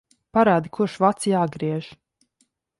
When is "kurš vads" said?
0.77-1.29